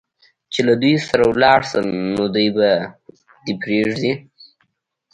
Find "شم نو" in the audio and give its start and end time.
1.69-2.23